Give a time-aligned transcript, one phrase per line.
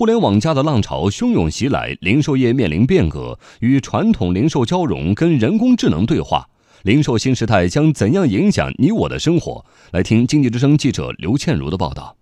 [0.00, 6.48] 互联网加的浪潮汹涌袭来，零售业面临变革，与传统零售交融，跟人工智能对话。
[6.84, 9.62] 零售新时代将怎样影响你我的生活？
[9.92, 12.16] 来听经济之声记者刘倩茹的报道。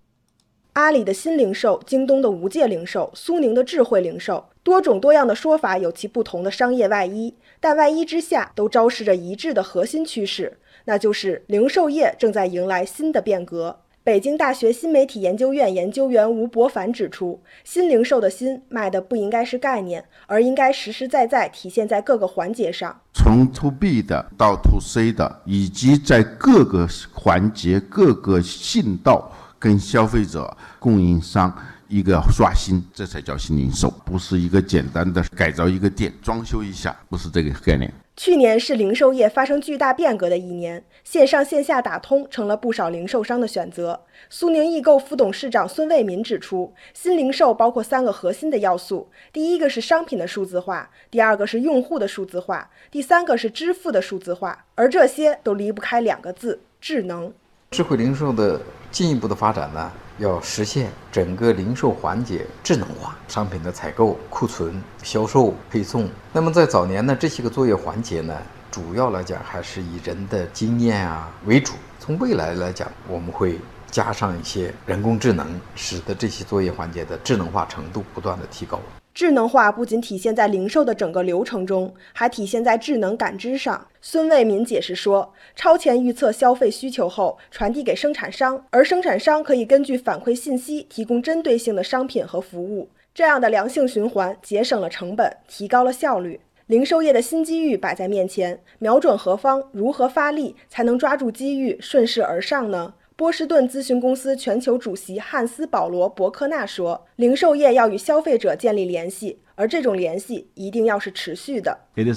[0.73, 13.79] 阿里的新零售、京东的无界零售、苏宁的智慧零售，多种多样的说法有其不同的商业外衣，但外衣之下都昭示着一致的核心趋势，那就是零售业正在迎来新的变革。
[14.09, 29.31] 北京大学新媒体研究院研究员吴伯凡指出，新零售的“新”卖的不应该是概念，而应该实实在在体现在各个环节上，从 to B 的到 to C 的，以及在各个环节、各个信道。
[29.61, 31.53] 跟消费者、供应商
[31.89, 37.91] 一个刷新，这才叫新零售，不是一个简单的改造一个店、装修一下，不是这个概念。
[38.15, 43.99] 去年是零售业发生巨大变革的一年，线上线下打通成了不少零售商的选择。
[44.29, 57.33] 苏宁易购副董事长孙卫民指出，新零售包括三个核心的要素：第一个是商品的数字化，第二个是用户的数字化，第三个是支付的数字化，而这些都离不开两个字——智能。
[57.71, 66.07] 智慧零售的进一步的发展呢，要实现整个零售环节智能化，商品的采购、库存、销售、配送。
[66.31, 68.37] 那么在早年呢，这些个作业环节呢，
[68.69, 71.73] 主要来讲还是以人的经验啊为主。
[71.99, 73.59] 从未来来讲，我们会
[73.91, 78.79] 加上一些人工智能，使得这些作业环节的智能化程度不断的提高。
[79.13, 83.85] 智能化不仅体现在零售的整个流程中，还体现在智能感知上。
[84.01, 92.89] 孙卫民解释说，超前预测消费需求后传递给生产商，而生产商可以根据反馈信息提供针对性的商品和服务。
[93.13, 96.39] 这样的良性循环节省了成本，提高了效率。
[96.67, 99.61] 零售业的新机遇摆在面前，瞄准何方？
[99.73, 102.93] 如何发力才能抓住机遇，顺势而上呢？
[103.19, 111.77] 波士顿咨询公司全球主席汉斯·保罗·伯克纳说：“零售业要与消费者建立联系，而这种联系一定要是持续的。
[111.95, 112.13] 零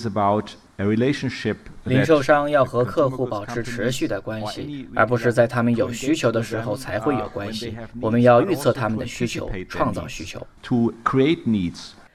[2.05, 7.77] 售商要和客户保持持续的关系，而不是在他们有需求的时候才会有关系。
[8.01, 10.46] 我们要预测他们的需求，创造需求。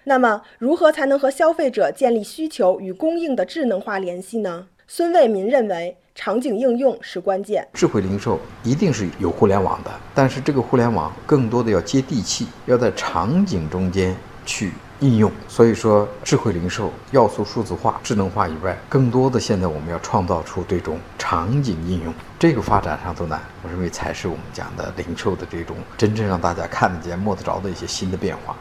[0.05, 5.97] 那么，如何才能和消费者建立需求与供应的智能化联系呢？”孙卫民认为。
[6.17, 7.65] 场景应用是关键。
[7.73, 15.31] 智慧零售一定是有互联网的，但是这个互联网更多的要接地气，要在场景中间去应用。
[15.47, 22.11] 所以说，智慧零售要素数字化、智能化以外，更多的现在我们要创造出这种场景应用。
[22.39, 28.55] 这个发展上头呢，我认为才是我们讲的零售的这种真正让大家看得见、摸得着的一些新的变化。